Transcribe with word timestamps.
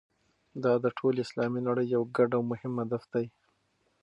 دا 0.63 0.73
د 0.83 0.85
ټولې 0.97 1.19
اسلامي 1.23 1.61
نړۍ 1.67 1.85
یو 1.95 2.03
ګډ 2.15 2.31
او 2.37 2.43
مهم 2.51 2.73
هدف 2.81 3.03
دی. 3.13 3.25